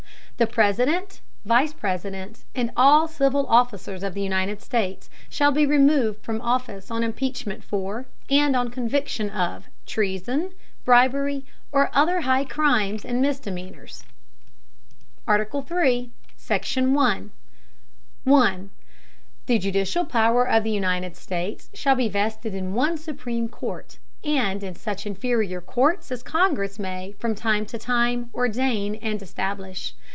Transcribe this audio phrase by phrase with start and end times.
[0.37, 6.23] The President, Vice President and all civil Officers of the United States, shall be removed
[6.23, 10.51] from Office on Impeachment for, and Conviction of, Treason,
[10.83, 14.03] Bribery, or other high Crimes and Misdemeanors.
[15.27, 16.09] ARTICLE III.
[16.37, 16.95] SECTION.
[16.95, 17.31] 1.
[18.25, 24.63] The judicial Power of the United States, shall be vested in one supreme Court, and
[24.63, 29.93] in such inferior Courts as the Congress may from time to time ordain and establish.